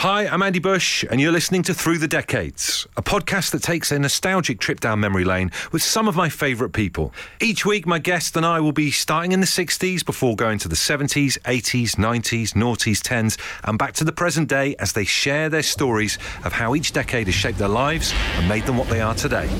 [0.00, 3.92] Hi, I'm Andy Bush, and you're listening to Through the Decades, a podcast that takes
[3.92, 7.12] a nostalgic trip down memory lane with some of my favourite people.
[7.38, 10.68] Each week, my guest and I will be starting in the 60s before going to
[10.68, 15.50] the 70s, 80s, 90s, noughties, 10s, and back to the present day as they share
[15.50, 19.02] their stories of how each decade has shaped their lives and made them what they
[19.02, 19.50] are today.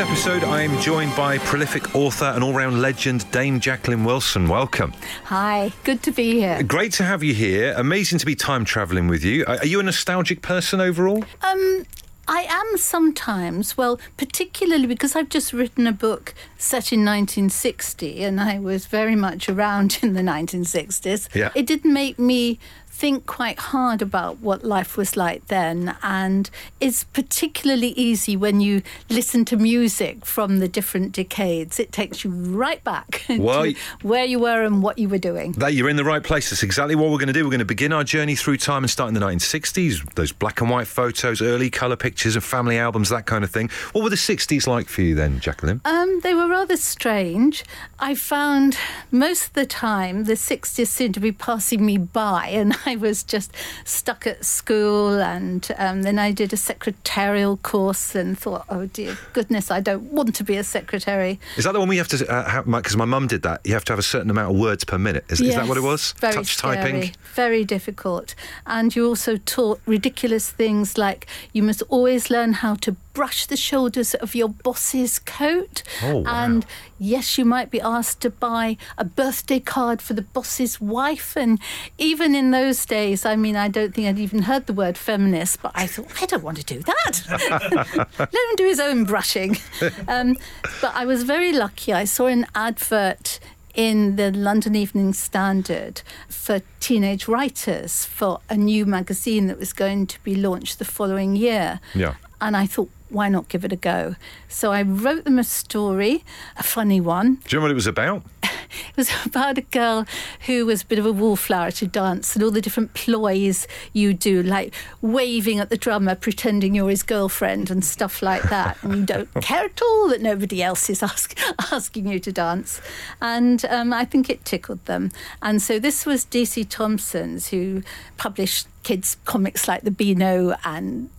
[0.00, 4.48] This episode, I am joined by prolific author and all round legend Dame Jacqueline Wilson.
[4.48, 4.94] Welcome.
[5.24, 6.62] Hi, good to be here.
[6.62, 7.74] Great to have you here.
[7.76, 9.44] Amazing to be time travelling with you.
[9.46, 11.22] Are are you a nostalgic person overall?
[11.42, 11.84] Um,
[12.28, 18.40] I am sometimes, well, particularly because I've just written a book set in 1960 and
[18.40, 21.34] I was very much around in the 1960s.
[21.34, 21.50] Yeah.
[21.54, 22.58] It didn't make me
[23.00, 26.50] think quite hard about what life was like then and
[26.80, 32.30] it's particularly easy when you listen to music from the different decades it takes you
[32.30, 35.96] right back Well, to where you were and what you were doing That you're in
[35.96, 36.50] the right place.
[36.50, 37.44] That's exactly what we're going to do.
[37.44, 40.14] We're going to begin our journey through time and start in the 1960s.
[40.14, 43.70] Those black and white photos, early colour pictures of family albums, that kind of thing.
[43.92, 45.80] What were the 60s like for you then, Jacqueline?
[45.84, 47.64] Um, they were rather strange.
[47.98, 48.76] I found
[49.10, 53.22] most of the time the 60s seemed to be passing me by, and I was
[53.22, 53.52] just
[53.84, 55.20] stuck at school.
[55.20, 60.12] And um, then I did a secretarial course and thought, oh dear goodness, I don't
[60.12, 61.40] want to be a secretary.
[61.56, 62.66] Is that the one we have to uh, have?
[62.66, 63.60] Because my mum did that.
[63.64, 65.24] You have to have a certain amount of words per minute.
[65.28, 66.12] Is, is that what it was?
[66.18, 67.12] Very Touch scary, typing.
[67.34, 68.34] Very difficult.
[68.66, 73.56] And you also taught ridiculous things like you must always learn how to brush the
[73.56, 75.82] shoulders of your boss's coat.
[76.02, 76.44] Oh, wow.
[76.44, 76.64] And
[76.98, 81.36] yes, you might be asked to buy a birthday card for the boss's wife.
[81.36, 81.60] And
[81.98, 85.60] even in those days, I mean, I don't think I'd even heard the word feminist,
[85.60, 88.08] but I thought, I don't want to do that.
[88.18, 89.58] Let him do his own brushing.
[90.08, 90.36] Um,
[90.80, 91.92] but I was very lucky.
[91.92, 93.38] I saw an advert
[93.74, 100.06] in the London Evening Standard for teenage writers for a new magazine that was going
[100.06, 101.80] to be launched the following year.
[101.94, 102.14] Yeah.
[102.40, 104.16] And I thought, why not give it a go?
[104.48, 106.24] So I wrote them a story,
[106.56, 107.36] a funny one.
[107.46, 108.22] Do you know what it was about?
[108.90, 110.06] It was about a girl
[110.46, 114.14] who was a bit of a wallflower to dance and all the different ploys you
[114.14, 118.80] do, like waving at the drummer, pretending you're his girlfriend and stuff like that.
[118.82, 121.36] And you don't care at all that nobody else is ask,
[121.72, 122.80] asking you to dance.
[123.20, 125.10] And um, I think it tickled them.
[125.42, 127.82] And so this was DC Thomson's, who
[128.18, 131.10] published kids' comics like The Beano and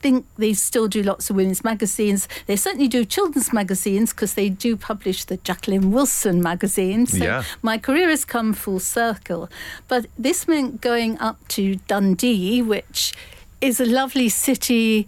[0.00, 2.28] think they still do lots of women's magazines.
[2.46, 7.06] They certainly do children's magazines because they do publish the Jacqueline Wilson magazine.
[7.06, 7.42] So Yeah.
[7.62, 9.48] my career has come full circle.
[9.88, 13.12] But this meant going up to Dundee, which
[13.60, 15.06] is a lovely city.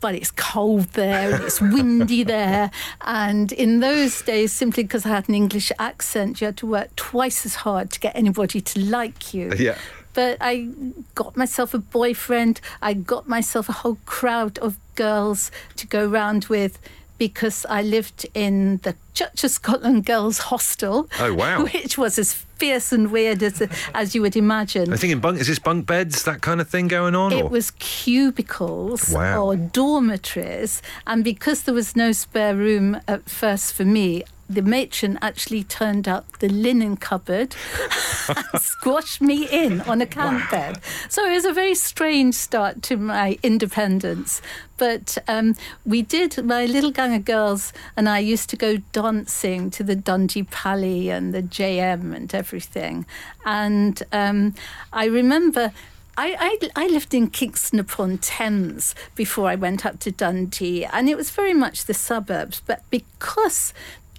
[0.00, 2.70] But it's cold there and it's windy there.
[3.02, 6.96] And in those days, simply because I had an English accent, you had to work
[6.96, 9.52] twice as hard to get anybody to like you.
[9.58, 9.76] Yeah.
[10.14, 10.68] But I
[11.14, 12.60] got myself a boyfriend.
[12.82, 16.78] I got myself a whole crowd of girls to go round with
[17.16, 21.08] because I lived in the Church of Scotland Girls Hostel.
[21.20, 21.64] Oh, wow.
[21.72, 23.62] Which was as fierce and weird as,
[23.94, 24.90] as you would imagine.
[24.90, 27.32] I think in bunk is this bunk beds that kind of thing going on?
[27.32, 27.48] It or?
[27.50, 29.44] was cubicles Wow.
[29.44, 35.16] or dormitories, and because there was no spare room at first for me, the matron
[35.22, 37.54] actually turned up the linen cupboard
[38.28, 40.80] and squashed me in on a camp bed.
[41.08, 44.42] So it was a very strange start to my independence.
[44.76, 45.54] But um,
[45.86, 49.94] we did, my little gang of girls and I used to go dancing to the
[49.94, 53.06] Dundee Pally and the JM and everything.
[53.44, 54.54] And um,
[54.92, 55.72] I remember
[56.16, 61.08] I, I, I lived in Kingston upon Thames before I went up to Dundee, and
[61.08, 62.60] it was very much the suburbs.
[62.66, 63.72] But because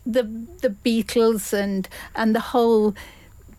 [0.06, 0.24] the
[0.62, 2.96] the Beatles and and the whole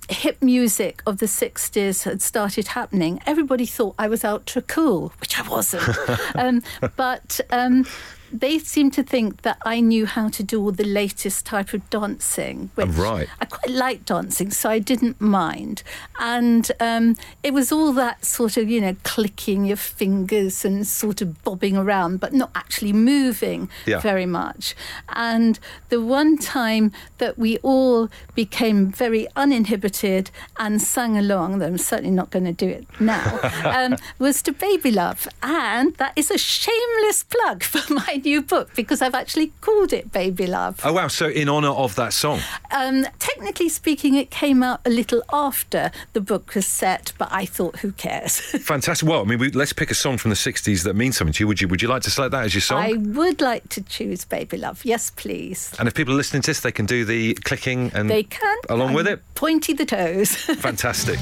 [0.09, 5.39] hip music of the 60s had started happening, everybody thought I was ultra cool, which
[5.39, 5.97] I wasn't.
[6.35, 6.63] um,
[6.97, 7.87] but um,
[8.33, 11.89] they seemed to think that I knew how to do all the latest type of
[11.91, 12.71] dancing.
[12.75, 13.29] Which right.
[13.41, 15.83] I quite liked dancing, so I didn't mind.
[16.21, 21.21] And um, it was all that sort of, you know, clicking your fingers and sort
[21.21, 24.01] of bobbing around, but not actually moving Yeah.
[24.01, 24.75] very much.
[25.11, 25.59] And
[25.89, 32.11] the one time that we all became very uninhibited and sang along, though I'm certainly
[32.11, 35.29] not going to do it now, um, was to Baby Love.
[35.43, 40.13] And that is a shameless plug for my new book because I've actually called it
[40.13, 40.81] Baby Love.
[40.85, 41.09] Oh wow!
[41.09, 42.41] So in honour of that song.
[42.71, 47.45] Um, technically speaking, it came out a little after the book was set, but I
[47.47, 48.39] thought, who cares?
[48.65, 49.09] Fantastic.
[49.09, 51.45] Well, I mean, we, let's pick a song from the '60s that means something to
[51.45, 51.49] you.
[51.49, 52.79] Would you Would you like to select that as your song?
[52.83, 54.85] I would like to choose Baby Love.
[54.85, 55.73] Yes, please.
[55.79, 58.59] And if people are listening to this, they can do the clicking and they can
[58.69, 59.23] along with it.
[59.35, 60.35] Pointy the toes.
[60.37, 61.19] Fantastic.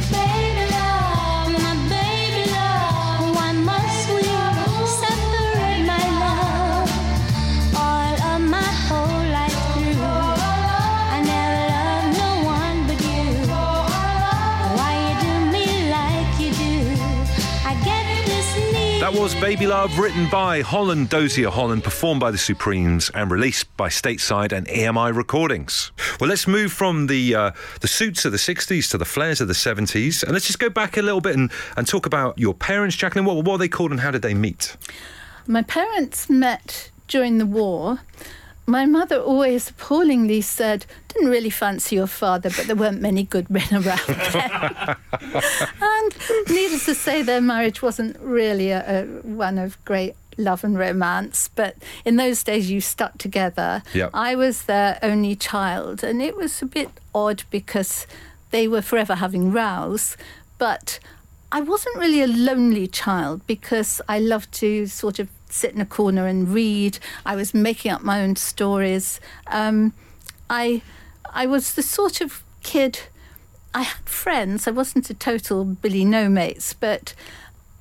[19.11, 23.77] That was Baby Love, written by Holland Dozier Holland, performed by the Supremes, and released
[23.77, 25.91] by Stateside and EMI Recordings.
[26.21, 29.49] Well, let's move from the uh, the suits of the 60s to the flares of
[29.49, 32.55] the 70s, and let's just go back a little bit and, and talk about your
[32.55, 33.25] parents, Jacqueline.
[33.25, 34.77] What, what were they called and how did they meet?
[35.45, 38.03] My parents met during the war.
[38.71, 43.51] My mother always appallingly said, didn't really fancy your father, but there weren't many good
[43.59, 44.97] men around then.
[45.83, 46.13] and
[46.49, 51.51] needless to say, their marriage wasn't really a, a, one of great love and romance,
[51.57, 51.75] but
[52.05, 53.83] in those days you stuck together.
[53.93, 54.11] Yep.
[54.15, 58.07] I was their only child, and it was a bit odd because
[58.53, 60.17] they were forever having rows,
[60.59, 61.01] but
[61.51, 65.87] I wasn't really a lonely child because I loved to sort of sit in a
[65.87, 66.99] corner and read.
[67.27, 69.21] I was making up my own stories.
[69.47, 69.93] Um,
[70.49, 70.83] I
[71.33, 73.01] I was the sort of kid.
[73.75, 74.67] I had friends.
[74.67, 77.15] I wasn't a total Billy No mates, but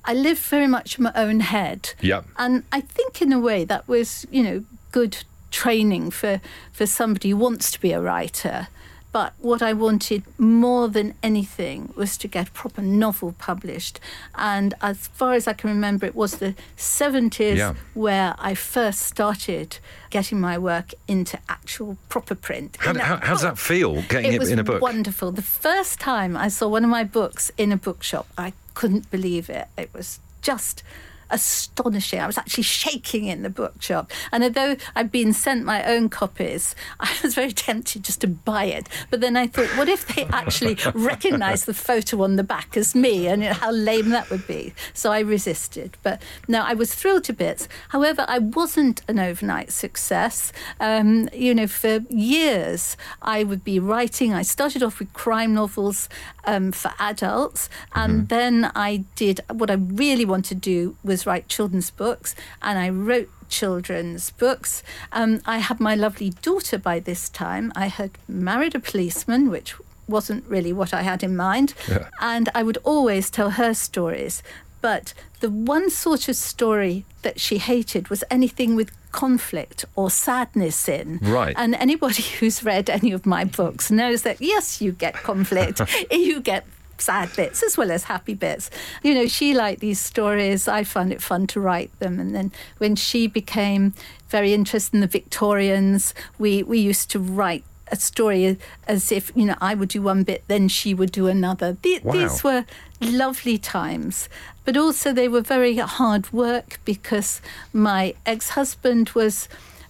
[0.04, 1.94] I lived very much in my own head.
[2.00, 2.22] Yeah.
[2.36, 6.40] And I think in a way that was, you know, good training for
[6.72, 8.68] for somebody who wants to be a writer.
[9.12, 13.98] But what I wanted more than anything was to get a proper novel published.
[14.36, 17.74] And as far as I can remember, it was the 70s yeah.
[17.94, 19.78] where I first started
[20.10, 22.76] getting my work into actual proper print.
[22.78, 24.80] How, how, how does that feel, getting it, it in a book?
[24.80, 25.32] wonderful.
[25.32, 29.50] The first time I saw one of my books in a bookshop, I couldn't believe
[29.50, 29.66] it.
[29.76, 30.82] It was just
[31.30, 32.20] astonishing.
[32.20, 34.10] I was actually shaking in the bookshop.
[34.32, 38.64] And although I'd been sent my own copies, I was very tempted just to buy
[38.64, 38.88] it.
[39.10, 42.94] But then I thought, what if they actually recognised the photo on the back as
[42.94, 44.74] me and how lame that would be?
[44.92, 45.96] So I resisted.
[46.02, 47.68] But no, I was thrilled to bits.
[47.90, 50.52] However, I wasn't an overnight success.
[50.78, 54.34] Um, you know, for years, I would be writing.
[54.34, 56.08] I started off with crime novels
[56.44, 57.68] um, for adults.
[57.94, 58.26] And mm-hmm.
[58.26, 62.34] then I did what I really wanted to do was write children's books.
[62.62, 64.82] And I wrote children's books.
[65.12, 67.72] Um, I had my lovely daughter by this time.
[67.74, 69.74] I had married a policeman, which
[70.08, 71.74] wasn't really what I had in mind.
[71.88, 72.08] Yeah.
[72.20, 74.42] And I would always tell her stories.
[74.80, 80.88] But the one sort of story that she hated was anything with conflict or sadness
[80.88, 81.18] in.
[81.22, 81.54] Right.
[81.56, 86.40] And anybody who's read any of my books knows that, yes, you get conflict, you
[86.40, 86.66] get
[87.00, 88.70] sad bits as well as happy bits.
[89.02, 90.68] You know, she liked these stories.
[90.68, 92.20] I found it fun to write them.
[92.20, 93.94] And then when she became
[94.28, 98.56] very interested in the Victorians, we, we used to write a story
[98.86, 101.76] as if you know I would do one bit, then she would do another.
[101.82, 102.12] The, wow.
[102.12, 102.64] These were
[103.00, 104.28] lovely times,
[104.64, 107.40] but also they were very hard work because
[107.72, 109.48] my ex-husband was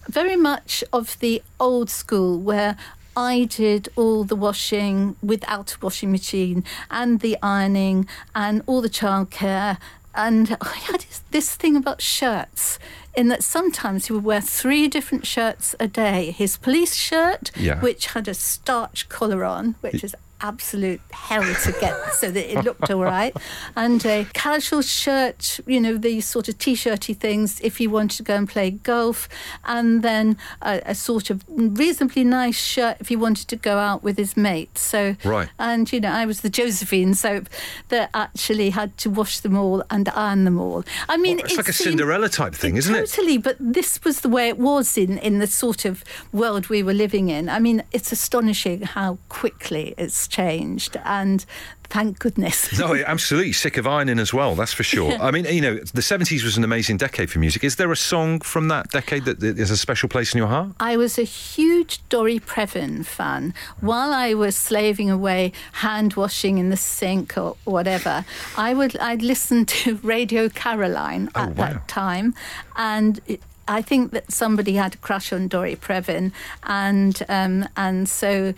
[0.09, 2.77] very much of the old school where
[3.21, 8.89] I did all the washing without a washing machine and the ironing and all the
[8.89, 9.77] childcare.
[10.15, 12.79] And oh, I had this thing about shirts,
[13.15, 16.31] in that sometimes he would wear three different shirts a day.
[16.31, 17.79] His police shirt, yeah.
[17.81, 22.65] which had a starch collar on, which is absolute hell to get so that it
[22.65, 23.37] looked all right.
[23.77, 28.17] And a casual shirt, you know, these sort of t shirty things if you wanted
[28.19, 29.29] to go and play golf.
[29.65, 34.03] And then a, a, sort of reasonably nice shirt if you wanted to go out
[34.03, 34.81] with his mates.
[34.81, 35.49] So, right.
[35.59, 37.49] And, you know, I was the Josephine soap
[37.89, 40.85] that actually had to wash them all and iron them all.
[41.09, 43.11] I mean, well, it's, like a Cinderella type thing, isn't totally, it?
[43.11, 46.83] Totally, but this was the way it was in, in the sort of world we
[46.83, 47.49] were living in.
[47.49, 50.97] I mean, it's astonishing how quickly it's changed.
[51.05, 51.45] And
[51.91, 52.79] thank goodness.
[52.79, 54.55] no, absolutely sick of ironing as well.
[54.55, 55.13] That's for sure.
[55.21, 57.63] I mean, you know, the seventies was an amazing decade for music.
[57.65, 60.71] Is there a song from that decade that is a special place in your heart?
[60.81, 63.53] I was a huge Dory Previn fan.
[63.81, 68.25] While I was slaving away, hand washing in the sink or whatever,
[68.57, 71.55] I would I'd listen to Radio Caroline oh, at wow.
[71.55, 72.35] that time,
[72.77, 73.21] and.
[73.27, 76.33] It, I think that somebody had a crush on Dory Previn,
[76.65, 78.53] and um, and so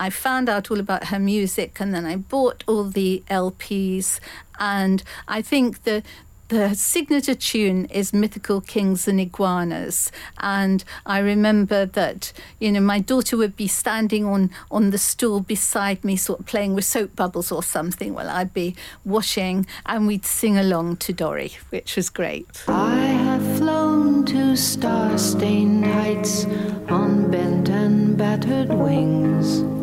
[0.00, 4.20] I found out all about her music and then I bought all the LPs.
[4.58, 6.02] And I think the
[6.48, 10.10] the signature tune is Mythical Kings and Iguanas.
[10.38, 15.40] And I remember that, you know, my daughter would be standing on, on the stool
[15.40, 18.74] beside me, sort of playing with soap bubbles or something while I'd be
[19.04, 22.64] washing, and we'd sing along to Dory, which was great.
[22.66, 26.46] I have flown to star stained heights
[26.88, 29.77] on bent and battered wings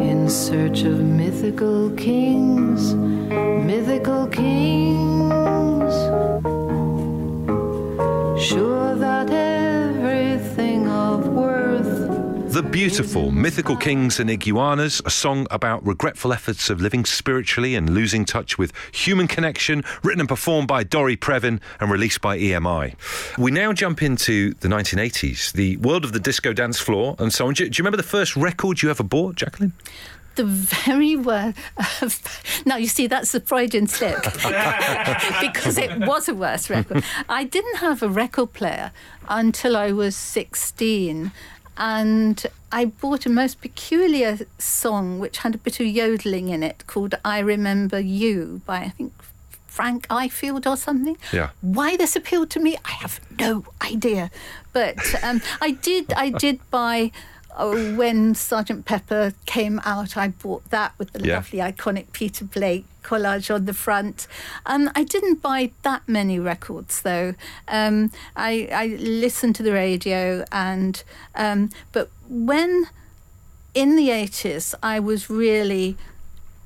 [0.00, 5.94] in search of mythical kings, mythical kings.
[8.42, 8.89] Sure
[12.70, 18.24] beautiful Mythical Kings and Iguanas, a song about regretful efforts of living spiritually and losing
[18.24, 22.94] touch with human connection, written and performed by Dory Previn and released by EMI.
[23.36, 27.48] We now jump into the 1980s, the world of the disco dance floor and so
[27.48, 27.54] on.
[27.54, 29.72] Do you, do you remember the first record you ever bought, Jacqueline?
[30.36, 31.54] the very word.
[32.64, 34.22] now you see that's the Freudian slip
[35.40, 37.04] because it was a worse record.
[37.28, 38.92] I didn't have a record player
[39.28, 41.32] until I was sixteen,
[41.80, 46.84] and I bought a most peculiar song which had a bit of yodeling in it
[46.86, 49.12] called "I Remember You" by I think.
[49.66, 51.16] Frank Ifield or something.
[51.32, 51.50] Yeah.
[51.60, 54.30] Why this appealed to me, I have no idea.
[54.72, 56.12] But um, I did.
[56.12, 57.12] I did buy
[57.60, 61.36] oh, when Sergeant Pepper came out, I bought that with the Yeah.
[61.36, 64.26] lovely, iconic Peter Blake collage on the front.
[64.66, 67.34] Um, I didn't buy that many records though.
[67.68, 71.02] Um, I, I listened to the radio, and
[71.34, 72.86] um, but when
[73.74, 75.96] in the eighties, I was really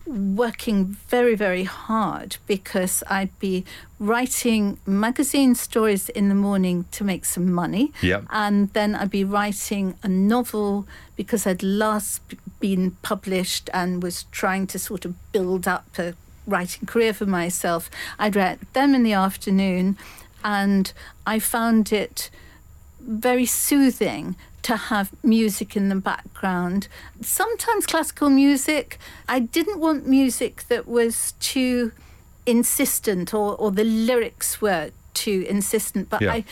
[0.07, 3.65] working very, very hard because I'd be
[3.99, 7.93] writing magazine stories in the morning to make some money.
[8.03, 8.25] Yep.
[8.31, 12.21] And then I'd be writing a novel because I'd last
[12.61, 16.15] been published and was trying to sort of build up a
[16.47, 17.91] writing career for myself.
[18.19, 19.97] I'd write them in the afternoon
[20.45, 20.93] and
[21.27, 22.31] I found it
[23.01, 26.89] very soothing to have music in the background.
[27.21, 28.99] Sometimes classical music.
[29.29, 31.93] I didn't want music that was too
[32.47, 36.33] insistent or, or the lyrics were too insistent, but Yeah.
[36.33, 36.45] I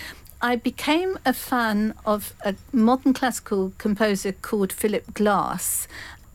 [0.44, 5.86] I became a fan of a modern classical composer called Philip Glass.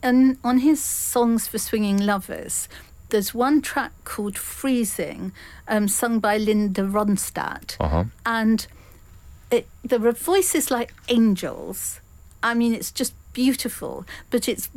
[0.02, 2.68] And on his songs for swinging lovers,
[3.10, 5.32] there's one track called Freezing,
[5.66, 7.76] um, sung by Linda Ronstadt.
[7.78, 8.04] Uh-huh.
[8.24, 8.66] And
[9.50, 12.00] it, there are voices like angels.
[12.42, 14.68] I mean, it's just beautiful, but it's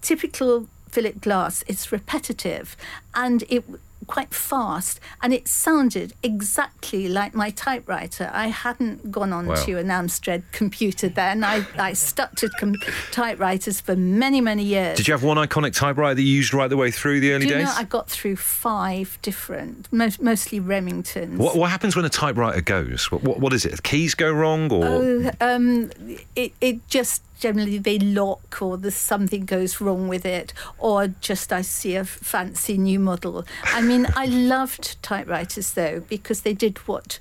[0.00, 1.64] typical Philip Glass.
[1.66, 2.76] It's repetitive
[3.14, 3.64] and it
[4.06, 8.30] quite fast, and it sounded exactly like my typewriter.
[8.32, 9.54] I hadn't gone on Wow.
[9.64, 11.44] to an Amstrad computer then.
[11.44, 12.74] I, I stuck to com-
[13.10, 14.96] typewriters for many, many years.
[14.96, 17.46] Did you have one iconic typewriter that you used right the way through the early
[17.46, 17.66] Do you days?
[17.66, 21.36] know, I got through five different, most, mostly Remingtons.
[21.36, 23.10] what, what happens when a typewriter goes?
[23.10, 23.82] What, what, what is it?
[23.82, 24.84] Keys go wrong or?
[24.84, 25.90] Oh, um,
[26.36, 31.52] it, it just generally they lock or there's something goes wrong with it or just
[31.52, 33.44] I see a fancy new model.
[33.64, 37.18] I mean, I loved typewriters though because they did what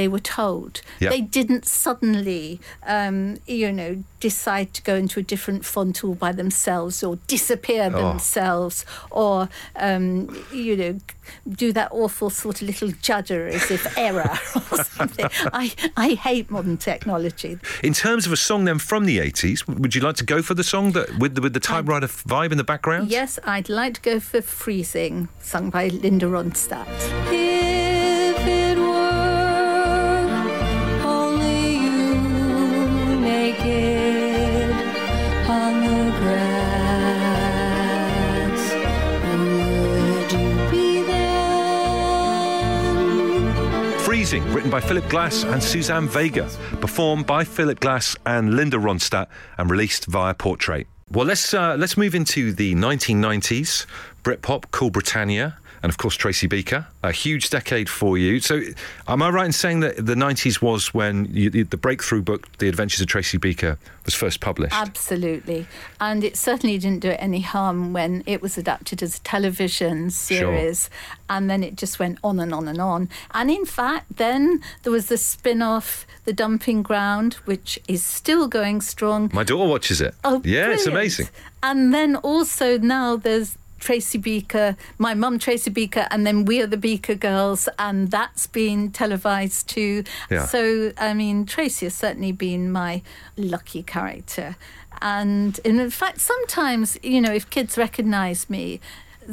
[0.00, 0.72] they were told.
[0.98, 1.10] Yeah.
[1.10, 6.32] They didn't suddenly, um, you know, decide to go into a different font all by
[6.32, 8.00] themselves or disappear Oh.
[8.10, 8.76] themselves
[9.10, 10.08] or, um,
[10.52, 10.98] you know,
[11.64, 14.30] do that awful sort of little judder as if error
[14.72, 15.26] or something.
[15.52, 17.58] I, I hate modern technology.
[17.84, 20.54] In terms of a song then from the 80s, would you like to go for
[20.54, 23.10] the song that with the, with the typewriter vibe in the background?
[23.10, 26.88] Yes, I'd like to go for Freezing, sung by Linda Ronstadt.
[44.38, 46.48] Written by Philip Glass and Suzanne Vega,
[46.80, 49.26] performed by Philip Glass and Linda Ronstadt,
[49.58, 50.86] and released via Portrait.
[51.10, 53.86] Well, let's uh, let's move into the 1990s.
[54.22, 56.86] Britpop, Cool Britannia, and of course Tracy Beaker.
[57.02, 58.40] A huge decade for you.
[58.40, 58.60] So,
[59.08, 62.68] am I right in saying that the 90s was when you, the breakthrough book, The
[62.68, 64.74] Adventures of Tracy Beaker, was first published?
[64.74, 65.66] Absolutely.
[66.00, 70.10] And it certainly didn't do it any harm when it was adapted as a television
[70.10, 70.84] series.
[70.84, 71.16] sure.
[71.30, 73.08] And then it just went on and on and on.
[73.32, 78.48] And in fact, then there was the spin off, The Dumping Ground, which is still
[78.48, 79.30] going strong.
[79.32, 80.14] My daughter watches it.
[80.24, 81.28] Oh, yeah, it's amazing.
[81.62, 86.66] And then also now there's Tracy Beaker, my mum Tracy Beaker, and then We Are
[86.66, 90.04] the Beaker Girls, and that's been televised too.
[90.30, 90.46] Yeah.
[90.46, 93.02] So I mean, Tracy has certainly been my
[93.36, 94.56] lucky character,
[95.02, 98.80] and in fact, sometimes you know, if kids recognise me.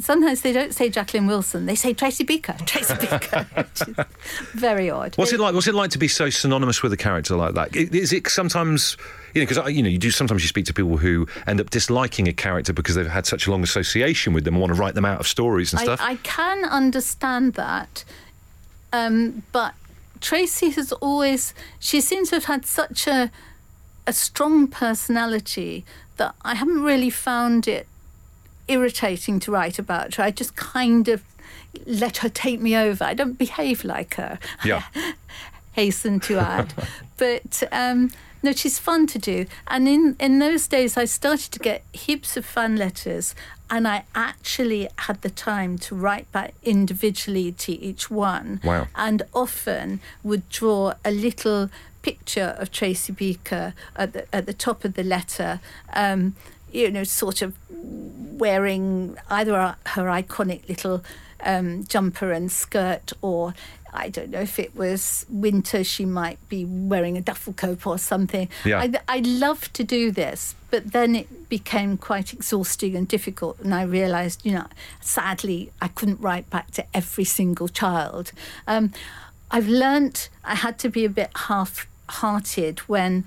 [0.00, 1.66] Sometimes they don't say Jacqueline Wilson.
[1.66, 2.54] They say Tracy Beaker.
[2.66, 3.46] Tracy Beaker.
[3.54, 4.06] which is
[4.54, 5.16] very odd.
[5.16, 5.54] What's it like?
[5.54, 7.74] What's it like to be so synonymous with a character like that?
[7.76, 8.96] Is I- it sometimes,
[9.34, 11.70] you know, because you know, you do sometimes you speak to people who end up
[11.70, 14.80] disliking a character because they've had such a long association with them and want to
[14.80, 16.00] write them out of stories and I, stuff.
[16.02, 18.04] I can understand that,
[18.92, 19.74] um, but
[20.20, 21.54] Tracy has always.
[21.78, 23.30] She seems to have had such a
[24.06, 25.84] a strong personality
[26.16, 27.86] that I haven't really found it
[28.68, 30.24] irritating to write about her.
[30.24, 31.22] I just kind of
[31.86, 33.04] let her take me over.
[33.04, 34.38] I don't behave like her.
[34.64, 34.82] Yeah.
[35.72, 36.74] hasten to add.
[37.16, 38.10] but um,
[38.42, 39.46] no, she's fun to do.
[39.68, 43.34] And in, in those days, I started to get heaps of fan letters,
[43.70, 48.60] and I actually had the time to write back individually to each one.
[48.64, 48.88] Wow.
[48.96, 51.70] And often would draw a little
[52.02, 55.60] picture of Tracy Beaker at the, at the top of the letter.
[55.92, 56.34] Um,
[56.72, 61.02] you know, sort of wearing either her iconic little
[61.40, 63.54] um, jumper and skirt, or
[63.92, 67.98] I don't know if it was winter, she might be wearing a duffel coat or
[67.98, 68.48] something.
[68.64, 68.80] Yeah.
[68.80, 73.74] I, I love to do this, but then it became quite exhausting and difficult, and
[73.74, 74.66] I realised, you know,
[75.00, 78.32] sadly, I couldn't write back to every single child.
[78.66, 78.92] Um,
[79.50, 83.24] I've learnt I had to be a bit half-hearted when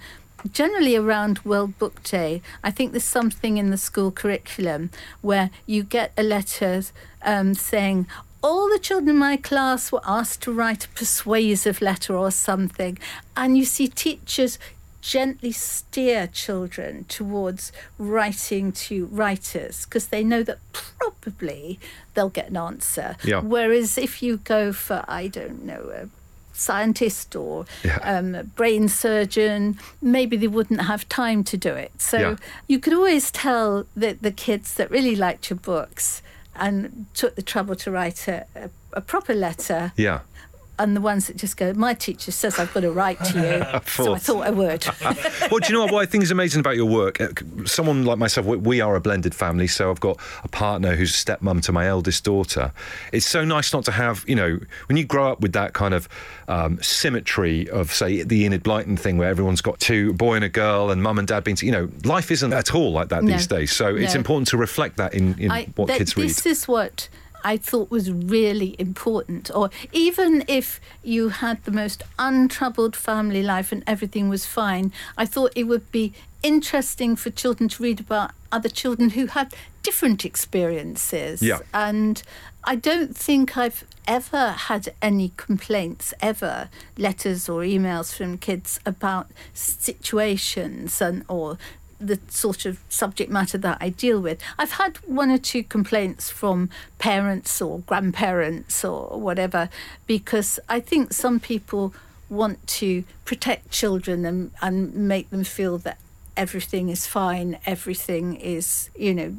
[0.51, 4.89] generally around World Book Day, I think there's something in the school curriculum
[5.21, 6.83] where you get a letter
[7.24, 8.07] um, saying,
[8.43, 12.98] all the children in my class were asked to write a persuasive letter or something.
[13.38, 14.57] And you see teachers
[15.01, 21.79] gently steer children towards writing to writers because they know that probably
[22.13, 23.15] they'll get an answer.
[23.24, 23.41] Yeah.
[23.41, 26.10] Whereas if you go for, I don't know, a
[26.53, 27.98] scientist or Yeah.
[28.03, 31.91] um, brain surgeon, maybe they wouldn't have time to do it.
[32.01, 32.36] So Yeah.
[32.67, 36.22] you could always tell that the kids that really liked your books
[36.55, 40.20] and took the trouble to write a, a, a proper letter yeah.
[40.79, 43.79] And the ones that just go, my teacher says I've got to write to you,
[43.87, 44.85] so I thought I would.
[45.51, 47.21] well, do you know what, what I think is amazing about your work?
[47.21, 47.27] Uh,
[47.65, 51.25] Someone like myself, we, are a blended family, so I've got a partner who's a
[51.25, 52.71] stepmom to my eldest daughter.
[53.11, 55.93] It's so nice not to have, you know, when you grow up with that kind
[55.93, 56.09] of
[56.47, 60.45] um, symmetry of, say, the Enid Blyton thing where everyone's got two, a boy and
[60.45, 63.09] a girl, and mum and dad being, to, you know, life isn't at all like
[63.09, 63.31] that No.
[63.33, 63.72] these days.
[63.72, 66.29] So it's important to reflect that in, in I- what that- kids read.
[66.29, 67.07] This is what
[67.43, 69.49] I thought was really important.
[69.53, 75.25] Or even if you had the most untroubled family life and everything was fine, I
[75.25, 80.25] thought it would be interesting for children to read about other children who had different
[80.25, 81.41] experiences.
[81.41, 81.59] Yeah.
[81.73, 82.21] And
[82.63, 89.31] I don't think I've ever had any complaints, ever, letters or emails from kids about
[89.53, 91.57] situations and or
[92.01, 94.40] the sort of subject matter that I deal with.
[94.57, 99.70] I've had one or two complaints from parents or grandparents or whatever
[100.07, 101.94] because I think some people
[102.29, 105.98] want to protect children and, and make them feel that
[106.35, 109.35] everything is fine, everything is, you know,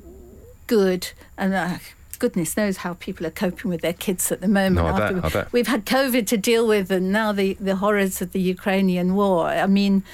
[0.66, 1.78] good and uh,
[2.18, 5.16] goodness knows how people are coping with their kids at the moment No, I bet,
[5.16, 5.52] after I bet.
[5.52, 9.48] we've had covid to deal with and now the, the horrors of the ukrainian war
[9.48, 10.04] i mean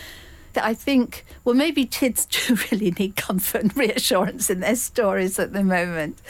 [0.57, 5.53] i think well maybe kids do really need comfort and reassurance in their stories at
[5.53, 6.21] the moment.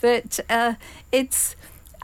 [0.00, 0.74] But uh,
[1.10, 1.54] it's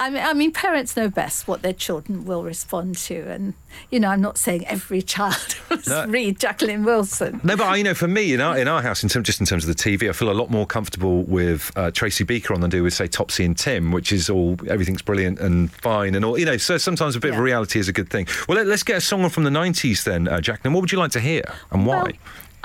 [0.01, 3.55] I mean, I mean, parents know best what their children will respond to, and
[3.91, 6.07] you know, I'm not saying every child must No.
[6.07, 7.41] read Jacqueline Wilson.
[7.43, 9.41] No, but I- you know, for me in our in our house, in terms just
[9.41, 12.55] in terms of the TV, I feel a lot more comfortable with uh, Tracy Beaker
[12.55, 16.15] on than do with say Topsy and Tim, which is all everything's brilliant and fine
[16.15, 16.39] and all.
[16.39, 18.27] You know, so sometimes a bit of reality is a good thing.
[18.49, 20.73] Well, let, us get a song from the '90s then, uh, Jacqueline.
[20.75, 21.97] What would you like to hear and why?
[22.03, 22.09] Well,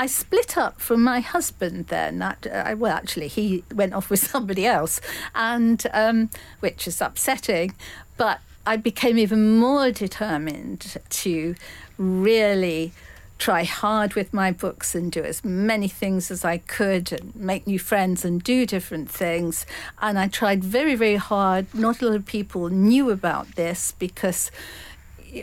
[0.04, 2.22] I split up from my husband then.
[2.22, 5.00] Uh, well, actually, he went off with somebody else,
[5.34, 7.74] and um, which is upsetting.
[8.18, 11.56] But I became even more determined to
[11.98, 12.92] really
[13.39, 17.66] try hard with my books and do as many things as I could and make
[17.66, 19.66] new friends and do different things.
[20.02, 21.74] And I tried very, very hard.
[21.74, 24.52] Not a lot of people knew about this because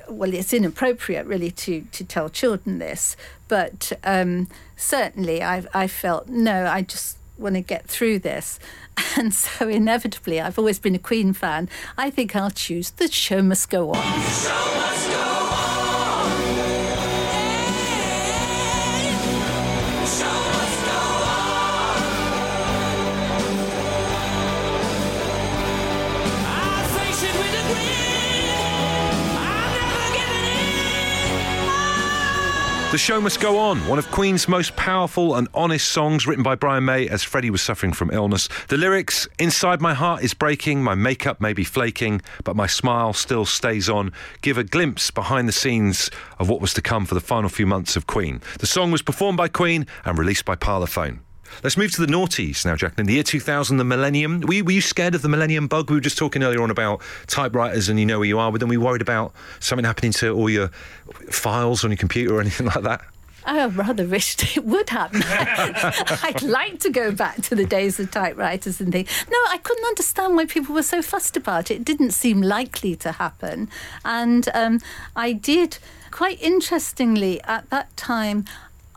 [0.08, 3.16] well, it's inappropriate really to, to tell children this,
[3.48, 8.58] but um, certainly I, I felt, no, I just want to get through this.
[9.16, 11.70] And so inevitably, I've always been a Queen fan.
[11.96, 15.09] I think I'll choose The Show Must Go On.
[32.90, 36.56] The Show Must Go On, one of Queen's most powerful and honest songs written by
[36.56, 38.48] Brian May as Freddie was suffering from illness.
[38.66, 43.12] The lyrics Inside my heart is breaking, my makeup may be flaking, but my smile
[43.12, 47.14] still stays on, give a glimpse behind the scenes of what was to come for
[47.14, 48.40] the final few months of Queen.
[48.58, 51.20] The song was performed by Queen and released by Parlophone.
[51.62, 53.06] Let's move to the noughties now, Jacqueline.
[53.06, 54.40] The year 2000, the millennium.
[54.40, 55.90] Were you, were you scared of the millennium bug?
[55.90, 58.60] We were just talking earlier on about typewriters and you know where you are, but
[58.60, 60.68] then we worried about something happening to all your
[61.30, 63.02] files on your computer or anything like that.
[63.44, 65.22] I rather wished it would happen.
[65.26, 69.08] I'd like to go back to the days of typewriters and things.
[69.30, 71.74] No, I couldn't understand why people were so fussed about it.
[71.74, 73.68] It didn't seem likely to happen.
[74.04, 74.80] And um,
[75.16, 75.78] I did,
[76.10, 78.44] quite interestingly, at that time,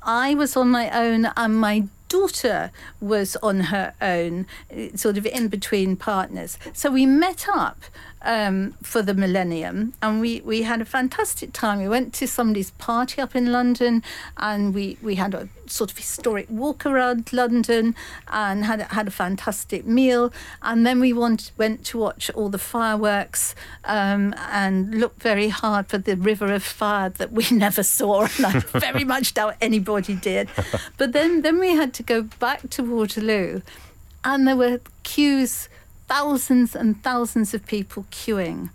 [0.04, 2.72] I was on my own and my daughter
[3.02, 6.60] was on her own, eh, sort of in between partners.
[6.72, 7.80] So we met up
[8.24, 11.80] um, for the millennium and we, we had a fantastic time.
[11.80, 14.04] We went to somebody's party up in London
[14.38, 17.96] and we, we had a sort of historic walk around London
[18.28, 20.32] and had, had a fantastic meal.
[20.62, 23.56] And then we want, went to watch all the fireworks
[23.86, 28.28] um, and looked very hard for the river of fire that we never saw.
[28.38, 30.50] And I very much doubt anybody did.
[30.98, 33.62] But then, then we had to go back to Waterloo
[34.24, 35.70] and there were queues,
[36.08, 38.70] thousands and thousands of people queuing,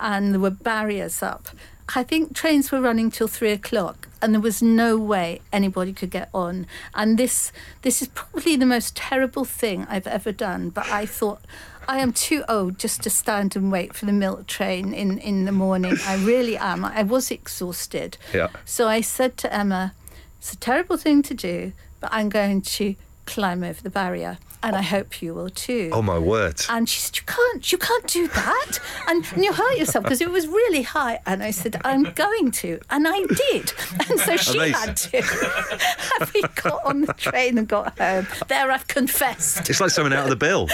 [0.00, 1.48] and there were barriers up.
[1.94, 6.10] I think trains were running till three o'clock, and there was no way anybody could
[6.10, 6.66] get on.
[6.94, 10.70] And this this is probably the most terrible thing I've ever done.
[10.70, 11.40] But I thought.
[11.86, 15.44] I am too old just to stand and wait for the milk train in, in
[15.44, 15.98] the morning.
[16.06, 16.82] I really am.
[16.82, 18.16] I was exhausted.
[18.32, 18.48] Yeah.
[18.64, 19.92] So I said to Emma,
[20.38, 24.38] it's a terrible thing to do, but I'm going to climb over the barrier.
[24.64, 25.90] And I hope you will too.
[25.92, 26.58] Oh my word!
[26.70, 30.22] And she said, "You can't, you can't do that, and, and you hurt yourself because
[30.22, 33.74] it was really high." And I said, "I'm going to," and I did.
[34.08, 35.18] And so she had to.
[36.20, 38.26] and we got on the train and got home.
[38.48, 39.68] There, I've confessed.
[39.68, 40.68] It's like something out of the bill.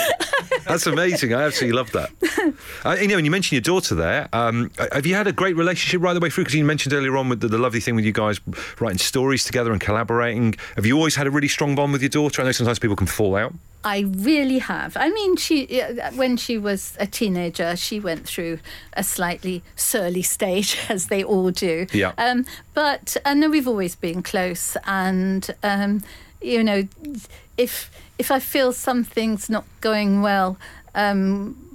[0.67, 1.35] That's amazing.
[1.35, 2.11] I absolutely love that.
[2.85, 4.29] Uh, you know, and you mentioned your daughter there.
[4.33, 6.45] Um, have you had a great relationship right the way through?
[6.45, 8.41] Because you mentioned earlier on with the, the lovely thing with you guys
[8.79, 10.55] writing stories together and collaborating.
[10.77, 12.41] Have you always had a really strong bond with your daughter?
[12.41, 13.53] I know sometimes people can fall out.
[13.83, 14.97] I really have.
[14.97, 15.83] I mean, she
[16.15, 18.59] when she was a teenager, she went through
[18.93, 21.87] a slightly surly stage, as they all do.
[21.93, 22.13] Yeah.
[22.19, 26.03] Um, but I know we've always been close, and um,
[26.43, 26.87] you know,
[27.57, 30.59] if if I feel something's not going well.
[30.95, 31.67] Um,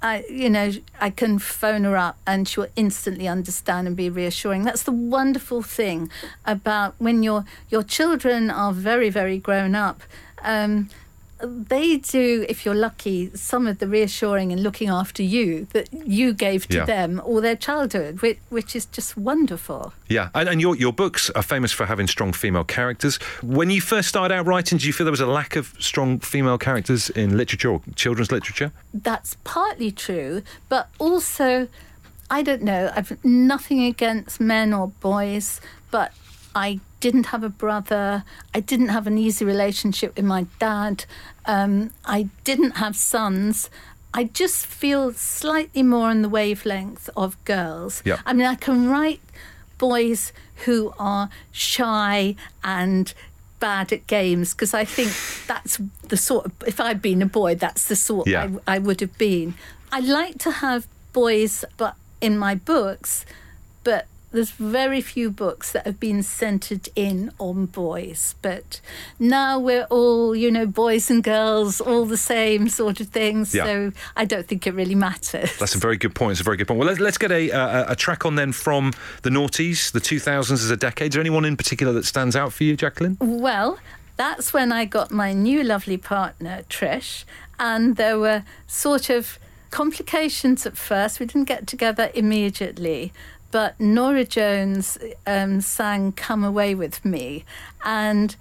[0.00, 4.62] I, you know, I can phone her up and she'll instantly understand and be reassuring.
[4.62, 6.08] That's the wonderful thing
[6.44, 10.02] about when your your children are very, very grown up.
[10.44, 10.88] Um,
[11.40, 16.32] they do, if you're lucky, some of the reassuring and looking after you that you
[16.32, 16.84] gave to Yeah.
[16.84, 19.92] them all their childhood, which, which is just wonderful.
[20.08, 23.16] Yeah, and, and your, your books are famous for having strong female characters.
[23.42, 26.18] When you first started out writing, did you feel there was a lack of strong
[26.18, 28.72] female characters in literature or children's literature?
[28.92, 31.68] that's partly true, but also,
[32.30, 36.12] I don't know, I've nothing against men or boys, but
[36.58, 38.24] I didn't have a brother.
[38.52, 41.04] I didn't have an easy relationship with my dad.
[41.46, 43.70] Um, I didn't have sons.
[44.12, 48.02] I just feel slightly more on the wavelength of girls.
[48.04, 48.18] Yeah.
[48.26, 49.20] I mean, I can write
[49.78, 50.32] boys
[50.64, 53.14] who are shy and
[53.60, 55.12] bad at games because I think
[55.46, 58.50] that's the sort of, if I'd been a boy, that's the sort Yeah.
[58.66, 59.54] I, I would have been.
[59.92, 63.24] I like to have boys, but in my books,
[63.84, 68.34] but there's very few books that have been centered in on boys.
[68.42, 68.80] But
[69.18, 73.54] now we're all, you know, boys and girls, all the same sort of things.
[73.54, 73.64] Yeah.
[73.64, 75.56] So I don't think it really matters.
[75.58, 76.32] That's a very good point.
[76.32, 76.78] It's a very good point.
[76.78, 80.50] Well, let's, let's get a, a, a track on then from the noughties, the 2000s
[80.52, 81.08] as a decade.
[81.08, 83.16] Is there anyone in particular that stands out for you, Jacqueline?
[83.20, 83.78] Well,
[84.16, 87.24] that's when I got my new lovely partner, Trish,
[87.58, 89.38] and there were sort of
[89.70, 91.20] complications at first.
[91.20, 93.12] We didn't get together immediately,
[93.50, 97.44] but Norah Jones um, sang Come Away With Me,
[97.84, 98.36] and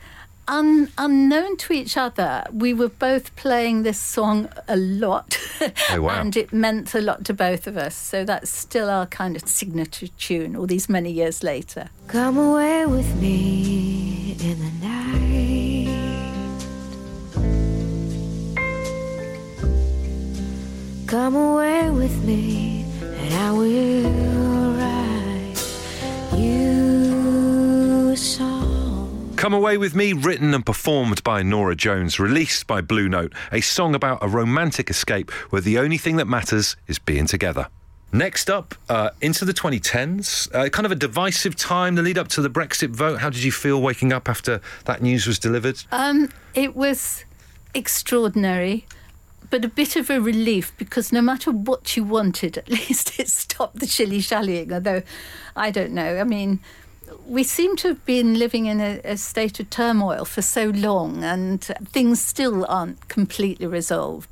[0.47, 5.37] un- unknown to each other, we were both playing this song a lot.
[5.89, 6.19] Oh, wow.
[6.21, 7.95] and it meant a lot to both of us.
[7.95, 11.89] So that's still our kind of signature tune all these many years later.
[12.07, 15.87] Come away with me in the night.
[21.07, 24.26] Come away with me, and I will write
[26.37, 29.35] you a.
[29.35, 33.61] Come Away With Me, written and performed by Norah Jones, released by Blue Note, a
[33.61, 37.67] song about a romantic escape where the only thing that matters is being together.
[38.11, 42.29] Next up, uh, into the 2010s, uh, kind of a divisive time, the lead up
[42.29, 43.19] to the Brexit vote.
[43.19, 45.83] How did you feel waking up after that news was delivered?
[45.91, 47.25] Um, it was
[47.73, 48.85] extraordinary,
[49.49, 53.29] but a bit of a relief because no matter what you wanted, at least it
[53.29, 54.73] stopped the shilly shallying.
[54.73, 55.03] Although,
[55.55, 56.17] I don't know.
[56.19, 56.59] I mean,
[57.25, 61.23] we seem to have been living in a, a state of turmoil for so long,
[61.23, 64.29] and things still aren't completely resolved.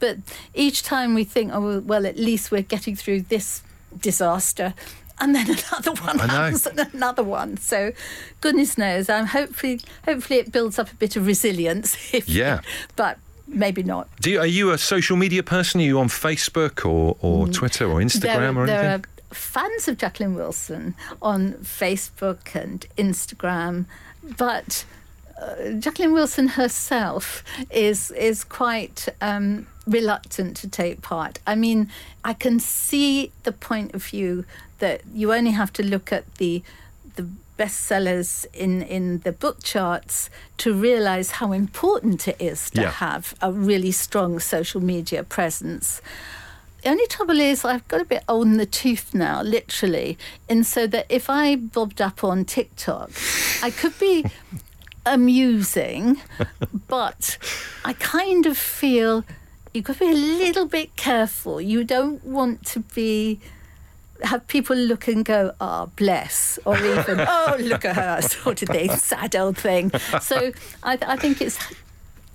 [0.00, 0.18] But
[0.54, 3.62] each time we think, oh, well, at least we're getting through this
[3.98, 4.74] disaster.
[5.20, 7.56] And then another one happens, and another one.
[7.56, 7.92] So,
[8.40, 9.08] goodness knows.
[9.08, 11.96] Um, hopefully, hopefully, it builds up a bit of resilience.
[12.14, 12.60] If, Yeah.
[12.94, 14.08] but maybe not.
[14.20, 15.80] Do you, are you a social media person?
[15.80, 19.04] Are you on Facebook or, or Twitter or Instagram there, or there anything?
[19.04, 23.86] are fans of Jacqueline Wilson on Facebook and Instagram,
[24.36, 24.84] but
[25.40, 31.38] uh, Jacqueline Wilson herself is is quite um, reluctant to take part.
[31.46, 31.90] I mean,
[32.24, 34.44] I can see the point of view
[34.78, 36.62] that you only have to look at the
[37.16, 37.28] the
[37.58, 42.90] bestsellers in in the book charts to realize how important it is to Yeah.
[42.92, 46.00] have a really strong social media presence.
[46.82, 50.16] The only trouble is I've got a bit old in the tooth now, literally,
[50.48, 53.10] and so that if I bobbed up on TikTok,
[53.62, 54.24] I could be
[55.06, 56.20] amusing,
[56.86, 57.38] but
[57.84, 59.24] I kind of feel
[59.74, 61.60] you've got to be a little bit careful.
[61.60, 63.40] You don't want to be
[64.22, 68.68] have people look and go, "Ah, bless," or even, "Oh, look at her," sort of
[68.68, 69.90] thing, sad old thing.
[70.20, 70.52] So
[70.82, 71.58] I, I think it's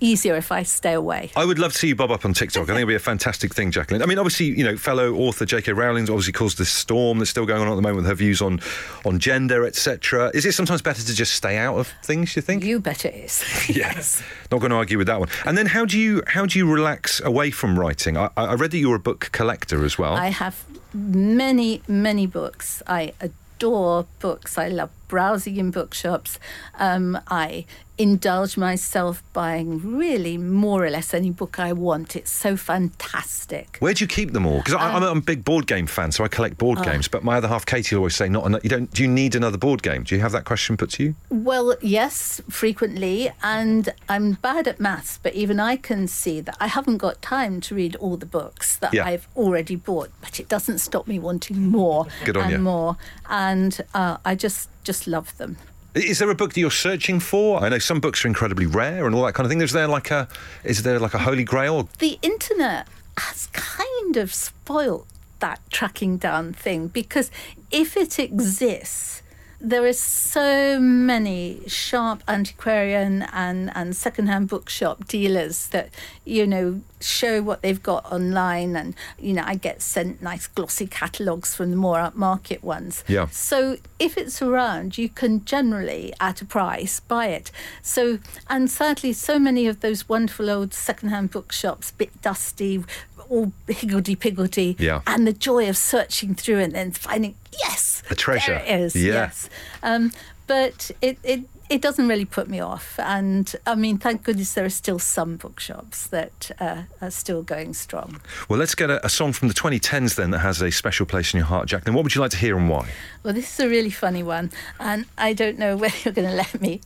[0.00, 1.30] easier if I stay away.
[1.36, 2.64] I would love to see you bob up on TikTok.
[2.64, 4.02] I think it'd be a fantastic thing, Jacqueline.
[4.02, 5.72] I mean, obviously, you know, fellow author J.K.
[5.72, 8.42] Rowling's obviously caused this storm that's still going on at the moment with her views
[8.42, 8.60] on
[9.04, 10.30] on gender, etc.
[10.34, 12.36] Is it sometimes better to just stay out of things?
[12.36, 12.64] You think?
[12.64, 13.44] You bet it is.
[13.74, 14.22] Yes.
[14.52, 15.28] Not going to argue with that one.
[15.46, 18.16] And then, how do you how do you relax away from writing?
[18.16, 20.14] I, I read that you're a book collector as well.
[20.14, 22.82] I have many, many books.
[22.86, 24.58] I adore books.
[24.58, 26.40] I love browsing in bookshops.
[26.76, 32.16] Um, I indulge myself buying really more or less any book I want.
[32.16, 33.76] It's so fantastic.
[33.78, 34.58] Where do you keep them all?
[34.58, 37.06] Because I'm, I'm a big board game fan, so I collect board games.
[37.06, 38.90] But my other half, Katie, will always say, "Not you don't.
[38.92, 40.02] Do you need another board game?
[40.02, 44.80] Do you have that question put to you?" Well, yes, frequently, and I'm bad at
[44.80, 48.26] maths, but even I can see that I haven't got time to read all the
[48.26, 49.06] books that Yeah.
[49.06, 50.10] I've already bought.
[50.20, 52.58] But it doesn't stop me wanting more Good on and you.
[52.58, 52.96] more,
[53.30, 54.68] and uh, I just
[55.04, 55.56] just love them.
[55.94, 57.62] Is there a book that you're searching for?
[57.62, 59.60] I know some books are incredibly rare and all that kind of thing.
[59.60, 60.28] Is there like a
[60.64, 61.88] is there like a holy grail?
[61.98, 65.06] the internet has kind of spoilt
[65.38, 67.30] that tracking down thing because
[67.70, 69.22] if it exists,
[69.60, 75.90] there are so many sharp antiquarian and, and secondhand bookshop dealers that,
[76.24, 78.76] you know, show what they've got online.
[78.76, 83.04] And, you know, I get sent nice glossy catalogues from the more upmarket ones.
[83.06, 83.26] Yeah.
[83.28, 87.50] So if it's around, you can generally, at a price, buy it.
[87.82, 92.84] So, and sadly, so many of those wonderful old secondhand bookshops, bit dusty,
[93.28, 95.00] all higgledy piggledy, Yeah.
[95.06, 98.52] and the joy of searching through and then finding, yes, A treasure.
[98.66, 98.96] There it is.
[98.96, 99.12] Yeah.
[99.14, 99.48] Yes.
[99.82, 100.12] Um,
[100.46, 104.64] but it, it it doesn't really put me off, and I mean, thank goodness there
[104.64, 108.20] are still some bookshops that uh, are still going strong.
[108.48, 111.32] Well, let's get a, a song from the 2010s then that has a special place
[111.32, 111.84] in your heart, Jack.
[111.84, 112.90] Then What would you like to hear and why?
[113.22, 116.34] Well, this is a really funny one, and I don't know whether you're going to
[116.34, 116.82] let me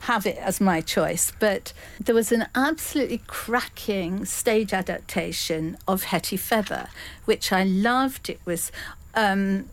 [0.00, 6.38] have it as my choice, but there was an absolutely cracking stage adaptation of Hetty
[6.38, 6.88] Feather,
[7.26, 8.30] which I loved.
[8.30, 8.72] It was.
[9.16, 9.68] Um,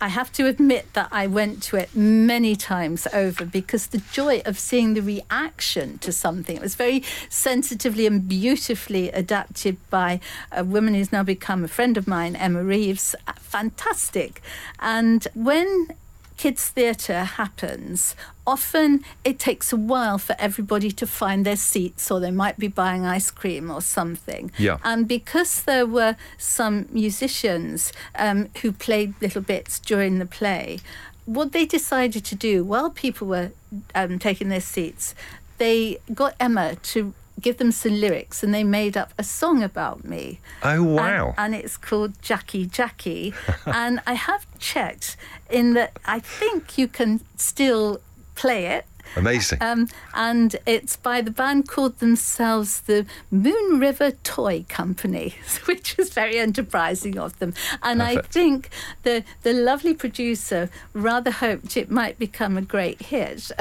[0.00, 4.40] I- have to admit that I went to it many times over because the joy
[4.46, 6.56] of seeing the reaction to something.
[6.56, 11.96] It was very sensitively and beautifully adapted by a woman who's now become a friend
[11.96, 13.14] of mine, Emma Reeves.
[13.38, 14.40] Fantastic.
[14.78, 15.88] And when
[16.36, 18.14] kids' theatre happens,
[18.46, 22.68] often it takes a while for everybody to find their seats, or they might be
[22.68, 24.50] buying ice cream or something.
[24.58, 24.78] Yeah.
[24.84, 30.78] And because there were some musicians um, who played little bits during the play,
[31.24, 33.50] what they decided to do while people were
[33.94, 35.14] um, taking their seats,
[35.58, 40.04] they got Emma to give them some lyrics and they made up a song about
[40.04, 40.40] me.
[40.62, 41.34] Oh, wow.
[41.36, 43.34] And, and it's called Jackie Jackie.
[43.66, 45.16] and I have checked
[45.50, 48.00] in that I think you can still
[48.36, 48.84] play it.
[49.14, 49.62] Amazing.
[49.62, 55.34] Um, and it's by the band called themselves the Moon River Toy Company,
[55.66, 57.54] which is very enterprising of them.
[57.82, 58.70] And I think
[59.02, 63.50] the the lovely producer rather hoped it might become a great hit.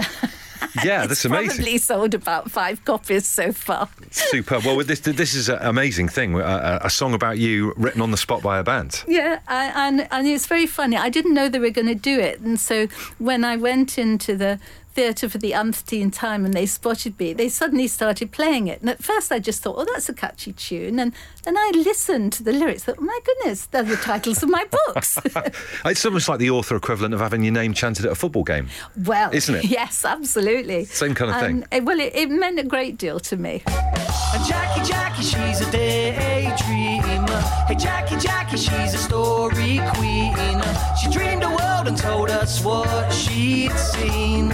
[0.84, 1.58] Yeah, that's amazing.
[1.58, 3.90] Probably sold about five copies so far.
[4.12, 4.60] Super.
[4.60, 6.36] Well, this this is an amazing thing.
[6.36, 9.04] A, a song about you written on the spot by a band.
[9.08, 10.98] Yeah, I, and and it's very funny.
[10.98, 12.88] I didn't know they were going to do it, and so
[13.20, 14.60] when I went into the
[14.96, 18.80] theatre for the umpteenth time and they spotted me, they suddenly started playing it.
[18.82, 20.98] And at first I just thought, oh, that's a catchy tune.
[21.00, 22.86] And then I listened to the lyrics.
[22.86, 25.20] Thought, oh my goodness, they're the titles of my books.
[25.86, 28.70] It's almost like the author equivalent of having your name chanted at a football game.
[29.06, 29.66] well, Isn't it?
[29.76, 30.86] Yes, absolutely.
[30.86, 31.66] Same kind of thing.
[31.72, 33.62] And, uh, well, it, it meant a great deal to me.
[33.68, 37.42] And Jackie, Jackie, she's a daydreamer.
[37.68, 40.62] Hey, Jackie, Jackie, she's a story queen.
[41.02, 44.50] She dreamed a and told us what she'd seen.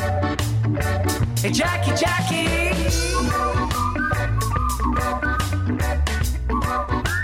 [1.38, 2.52] Hey, Jackie, Jackie.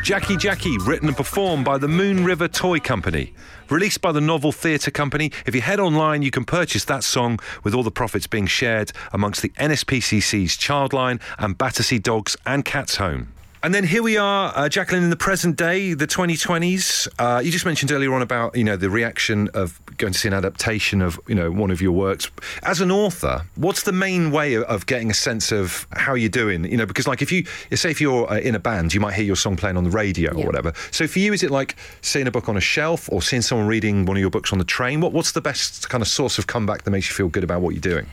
[0.03, 3.33] Jackie Jackie, written and performed by the Moon River Toy Company.
[3.69, 5.33] Released by the Novel Theatre Company.
[5.45, 8.93] If you head online, you can purchase that song with all the profits being shared
[9.11, 13.33] amongst the NSPCC's Childline and Battersea Dogs and Cats Home.
[13.63, 17.07] And then here we are, uh, Jacqueline, in the present day, the 2020s.
[17.17, 20.27] Uh, you just mentioned earlier on about you know the reaction of going to see
[20.27, 22.29] an adaptation of you know one of your works.
[22.61, 26.29] As an author, what's the main way of, of getting a sense of how you're
[26.29, 26.65] doing?
[26.65, 29.15] You know, because like if you say if you're uh, in a band, you might
[29.15, 30.71] hear your song playing on the radio or whatever.
[30.91, 33.65] So for you, is it like seeing a book on a shelf or seeing someone
[33.67, 35.01] reading one of your books on the train?
[35.01, 37.61] What what's the best kind of source of comeback that makes you feel good about
[37.61, 38.07] what you're doing?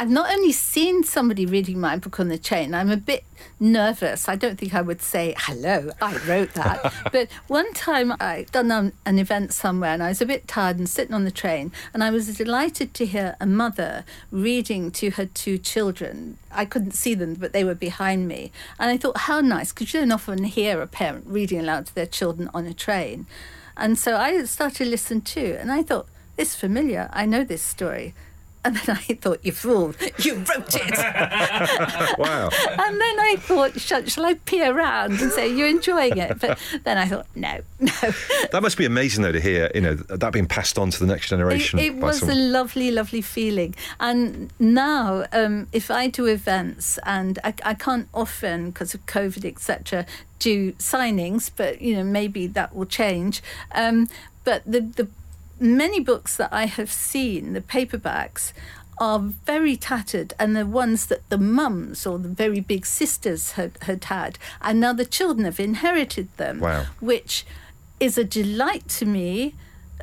[0.00, 3.22] I've not only seen somebody reading my book on the train, I'm a bit
[3.60, 4.30] nervous.
[4.30, 6.90] I don't think I would say, hello, I wrote that.
[7.12, 10.78] but one time I'd done um, an event somewhere and I was a bit tired
[10.78, 15.10] and sitting on the train and I was delighted to hear a mother reading to
[15.10, 16.38] her two children.
[16.50, 18.52] I couldn't see them, but they were behind me.
[18.78, 21.94] And I thought, how nice, because you don't often hear a parent reading aloud to
[21.94, 23.26] their children on a train.
[23.76, 26.08] And so I started to listen too, and I thought,
[26.38, 27.10] it's familiar.
[27.12, 28.14] I know this story.
[28.62, 30.98] And then I thought, you fool, you wrote it.
[32.18, 32.50] Wow.
[32.52, 36.38] and then I thought, shall, shall I peer around and say, you're enjoying it?
[36.38, 37.90] But then I thought, no, no.
[38.52, 39.70] that must be amazing though to hear.
[39.74, 41.78] You know that being passed on to the next generation.
[41.78, 42.36] it by was someone.
[42.36, 43.74] a lovely, lovely feeling.
[43.98, 49.44] And now, um, if I do events, and I, I can't often, because of COVID,
[49.44, 50.04] etc.,
[50.38, 53.42] do signings, but you know maybe that will change.
[53.74, 54.08] Um,
[54.44, 55.08] but the the
[55.60, 58.52] many books that I have seen, the paperbacks.
[59.02, 63.78] Are very tattered, and the ones that the mums or the very big sisters had,
[63.80, 66.84] had had, and now the children have inherited them, Wow.
[67.00, 67.46] which
[67.98, 69.54] is a delight to me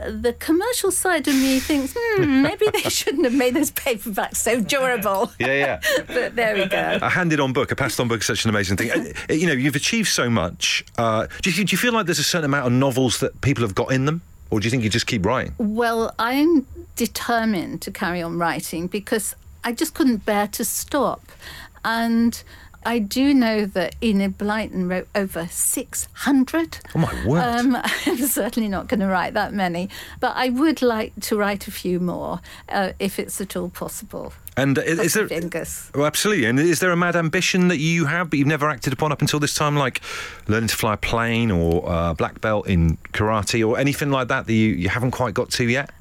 [0.06, 4.62] the commercial side of me thinks, hmm, maybe they shouldn't have made those paperbacks so
[4.62, 5.32] durable.
[5.40, 5.80] Yeah, yeah.
[6.08, 7.00] but there we go.
[7.02, 8.92] a handed on book, a passed on book is such an amazing thing.
[8.92, 10.84] Uh, you know, you've achieved so much.
[10.98, 13.64] Uh, do, you, do you feel like there's a certain amount of novels that people
[13.64, 14.22] have got in them?
[14.50, 15.54] Or do you think you just keep writing?
[15.58, 21.32] Well, I'm determined to carry on writing because I just couldn't bear to stop.
[21.84, 22.42] And
[22.86, 26.80] I do know that Enid Blyton wrote over 600.
[26.96, 27.42] Oh, my word.
[27.42, 31.68] Um, I'm certainly not going to write that many, but I would like to write
[31.68, 34.34] a few more uh, if it's at all possible.
[34.56, 35.28] And uh, is, is there.
[35.28, 35.92] fingers.
[35.94, 36.46] Well, absolutely.
[36.46, 39.22] And is there a mad ambition that you have but you've never acted upon up
[39.22, 40.02] until this time, like
[40.48, 44.48] learning to fly a plane or uh, black belt in karate or anything like that
[44.48, 45.92] that you, you haven't quite got to yet?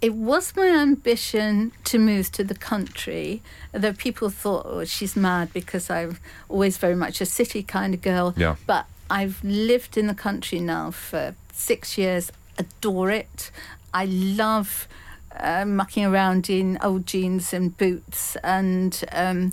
[0.00, 3.42] It was my ambition to move to the country.
[3.72, 8.02] Though people thought, oh, she's mad because I'm always very much a city kind of
[8.02, 8.34] girl.
[8.36, 8.56] Yeah.
[8.66, 13.50] But I've lived in the country now for six years, adore it.
[13.92, 14.86] I love
[15.34, 18.36] uh, mucking around in old jeans and boots.
[18.44, 19.52] And um,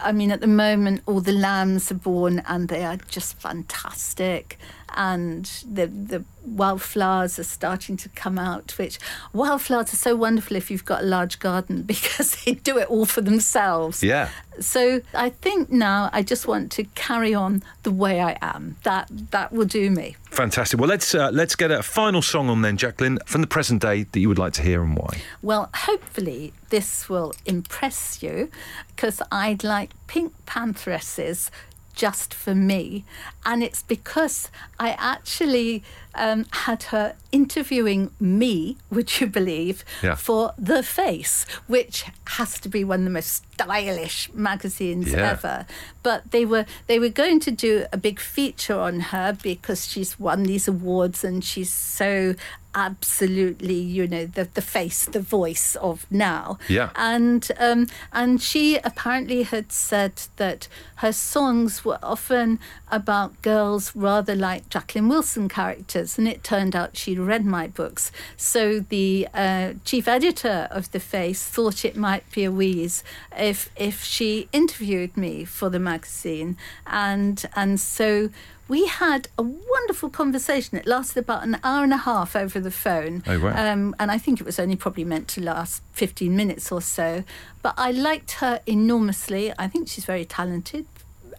[0.00, 4.58] I mean, at the moment, all the lambs are born and they are just fantastic.
[4.94, 8.98] And the, the wildflowers are starting to come out, which
[9.32, 13.06] wildflowers are so wonderful if you've got a large garden because they do it all
[13.06, 14.02] for themselves.
[14.02, 14.28] Yeah.
[14.60, 18.76] So I think now I just want to carry on the way I am.
[18.82, 20.16] That that will do me.
[20.30, 20.78] Fantastic.
[20.78, 24.04] Well, let's uh, let's get a final song on then, Jacqueline, from the present day
[24.04, 25.22] that you would like to hear and why.
[25.40, 28.50] Well, hopefully this will impress you
[28.94, 31.50] because I'd like Pink Pantheresses
[31.94, 33.04] just for me.
[33.44, 35.82] And it's because I actually
[36.14, 40.14] um, had her interviewing me, would you believe, Yeah.
[40.14, 45.30] for The Face, which has to be one of the most stylish magazines Yeah.
[45.32, 45.66] ever.
[46.02, 50.18] But they were they were going to do a big feature on her because she's
[50.18, 52.34] won these awards and she's so
[52.74, 56.58] absolutely, you know, the the face, the voice of now.
[56.68, 56.90] Yeah.
[56.96, 62.58] And um, and she apparently had said that her songs were often
[62.90, 68.12] about girls rather like Jacqueline Wilson characters and it turned out she'd read my books.
[68.36, 73.02] So the uh, chief editor of The Face thought it might be a wheeze
[73.36, 78.30] if if she interviewed me for the magazine, and and so
[78.68, 80.78] we had a wonderful conversation.
[80.78, 83.22] It lasted about an hour and a half over the phone.
[83.26, 83.72] Oh, wow.
[83.72, 87.24] Um, and I think it was only probably meant to last 15 minutes or so.
[87.60, 89.52] But I liked her enormously.
[89.58, 90.86] I think she's very talented.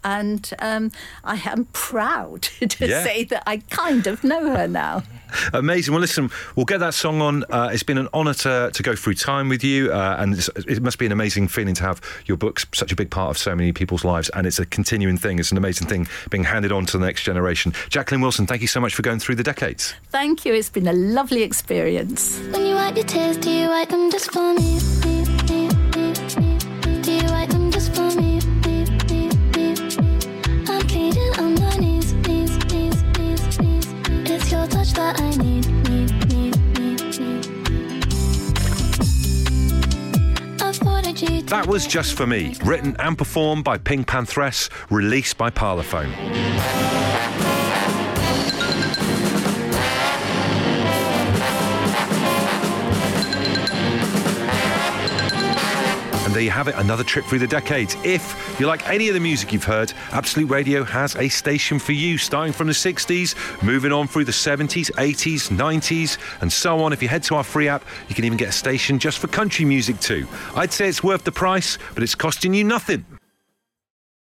[0.03, 0.91] And um,
[1.23, 3.03] I am proud to Yeah.
[3.03, 5.03] say that I kind of know her now.
[5.51, 5.93] Amazing.
[5.93, 7.43] Well, listen, we'll get that song on.
[7.49, 10.47] Uh, it's been an honour to, to go through time with you, uh, and it's,
[10.67, 13.37] it must be an amazing feeling to have your books such a big part of
[13.39, 15.39] so many people's lives, and it's a continuing thing.
[15.39, 17.73] It's an amazing thing being handed on to the next generation.
[17.89, 19.95] Jacqueline Wilson, thank you so much for going through the decades.
[20.09, 20.53] Thank you.
[20.53, 22.37] It's been a lovely experience.
[22.51, 25.62] When you wipe your tears, do you wipe them just for me?
[34.83, 37.17] Touch that I need, need, need, need,
[41.17, 41.47] need.
[41.47, 46.11] That was Just For Me, written and performed by PinkPantheress, released by Parlophone.
[56.33, 57.95] And there you have it, another trip through the decades.
[58.03, 61.91] If you like any of the music you've heard, Absolute Radio has a station for
[61.91, 66.91] you, starting from the 60s, moving on through the 70s, 80s, 90s, and so on.
[66.91, 69.27] If you head to our free app, you can even get a station just for
[69.27, 70.25] country music too.
[70.55, 73.05] I'd say it's worth the price, but it's costing you nothing.